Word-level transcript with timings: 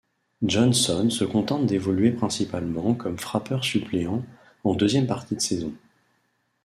Johnson 0.41 1.11
se 1.11 1.23
contente 1.25 1.67
d'évoluer 1.67 2.09
principalement 2.11 2.95
comme 2.95 3.19
frappeur 3.19 3.63
suppléant 3.63 4.25
en 4.63 4.73
deuxième 4.73 5.05
partie 5.05 5.35
de 5.35 5.41
saison. 5.41 5.73